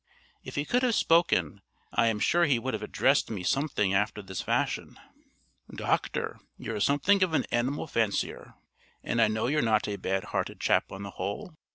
If 0.43 0.55
he 0.55 0.65
could 0.65 0.81
have 0.81 0.95
spoken, 0.95 1.61
I 1.93 2.07
am 2.07 2.17
sure 2.19 2.45
he 2.45 2.57
would 2.57 2.73
have 2.73 2.81
addressed 2.81 3.29
me 3.29 3.43
something 3.43 3.93
after 3.93 4.23
this 4.23 4.41
fashion: 4.41 4.99
"Doctor, 5.71 6.39
you're 6.57 6.79
something 6.79 7.21
of 7.21 7.35
an 7.35 7.45
animal 7.51 7.85
fancier, 7.85 8.55
and 9.03 9.21
I 9.21 9.27
know 9.27 9.45
you're 9.45 9.61
not 9.61 9.87
a 9.87 9.97
bad 9.97 10.23
hearted 10.33 10.59
chap 10.59 10.91
on 10.91 11.03
the 11.03 11.11
whole. 11.11 11.53